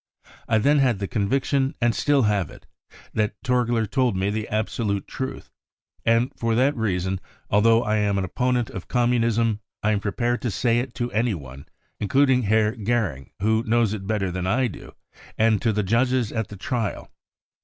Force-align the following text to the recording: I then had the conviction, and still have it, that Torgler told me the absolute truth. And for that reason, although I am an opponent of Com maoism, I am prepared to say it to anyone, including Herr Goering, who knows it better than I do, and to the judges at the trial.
I 0.47 0.57
then 0.57 0.79
had 0.79 0.97
the 0.97 1.07
conviction, 1.07 1.75
and 1.79 1.93
still 1.93 2.23
have 2.23 2.49
it, 2.49 2.65
that 3.13 3.35
Torgler 3.43 3.85
told 3.85 4.17
me 4.17 4.31
the 4.31 4.47
absolute 4.47 5.07
truth. 5.07 5.51
And 6.03 6.33
for 6.35 6.55
that 6.55 6.75
reason, 6.75 7.19
although 7.51 7.83
I 7.83 7.97
am 7.97 8.17
an 8.17 8.23
opponent 8.23 8.71
of 8.71 8.87
Com 8.87 9.11
maoism, 9.11 9.59
I 9.83 9.91
am 9.91 9.99
prepared 9.99 10.41
to 10.41 10.49
say 10.49 10.79
it 10.79 10.95
to 10.95 11.11
anyone, 11.11 11.67
including 11.99 12.41
Herr 12.41 12.75
Goering, 12.75 13.29
who 13.41 13.63
knows 13.67 13.93
it 13.93 14.07
better 14.07 14.31
than 14.31 14.47
I 14.47 14.65
do, 14.65 14.95
and 15.37 15.61
to 15.61 15.71
the 15.71 15.83
judges 15.83 16.31
at 16.31 16.47
the 16.47 16.57
trial. 16.57 17.11